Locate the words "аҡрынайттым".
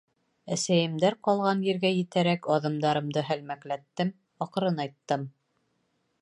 4.47-5.29